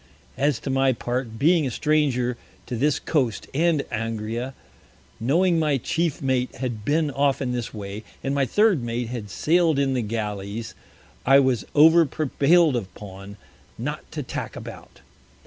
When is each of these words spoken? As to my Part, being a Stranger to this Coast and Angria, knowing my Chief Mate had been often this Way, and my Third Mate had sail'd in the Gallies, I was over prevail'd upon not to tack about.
As 0.39 0.57
to 0.61 0.71
my 0.71 0.93
Part, 0.93 1.37
being 1.37 1.67
a 1.67 1.69
Stranger 1.69 2.35
to 2.65 2.75
this 2.75 2.97
Coast 2.97 3.47
and 3.53 3.81
Angria, 3.91 4.55
knowing 5.19 5.59
my 5.59 5.77
Chief 5.77 6.23
Mate 6.23 6.55
had 6.55 6.83
been 6.83 7.11
often 7.11 7.51
this 7.51 7.71
Way, 7.71 8.03
and 8.23 8.33
my 8.33 8.47
Third 8.47 8.81
Mate 8.81 9.09
had 9.09 9.29
sail'd 9.29 9.77
in 9.77 9.93
the 9.93 10.01
Gallies, 10.01 10.73
I 11.23 11.39
was 11.39 11.65
over 11.75 12.07
prevail'd 12.07 12.75
upon 12.77 13.37
not 13.77 14.11
to 14.13 14.23
tack 14.23 14.55
about. 14.55 15.01